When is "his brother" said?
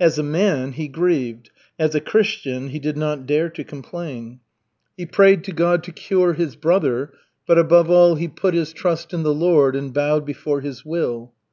6.32-7.12